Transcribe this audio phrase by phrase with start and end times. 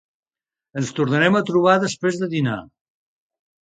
[0.81, 2.61] Ens tornarem a trobar després de dinar.